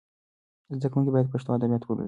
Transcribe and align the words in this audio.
زده 0.77 0.87
کونکي 0.93 1.11
باید 1.13 1.31
پښتو 1.33 1.49
ادبیات 1.57 1.83
ولولي. 1.83 1.99